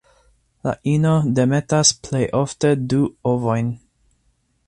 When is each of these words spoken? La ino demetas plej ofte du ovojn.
La 0.67 0.71
ino 0.93 1.11
demetas 1.39 1.91
plej 2.07 2.23
ofte 2.41 2.73
du 2.93 3.01
ovojn. 3.35 3.73